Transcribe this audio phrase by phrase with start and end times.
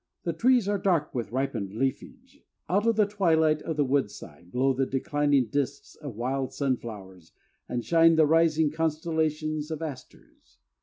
[0.23, 4.73] The trees are dark with ripened leafage; out of the twilight of the woodside glow
[4.73, 7.33] the declining disks of wild sunflowers
[7.69, 10.57] and shine the rising constellations of asters.